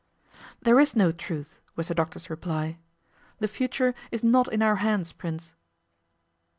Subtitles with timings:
[0.63, 2.79] 'There is no truth,' was the doctor's reply.
[3.37, 5.53] 'The future is not in our hands, Prince.